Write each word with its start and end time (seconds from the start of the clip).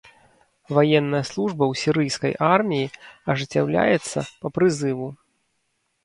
Ваенная 0.75 1.19
служба 1.31 1.63
ў 1.67 1.73
сірыйскай 1.81 2.33
арміі 2.53 2.87
ажыццяўляецца 3.33 4.19
па 4.41 4.47
прызыву. 4.57 5.07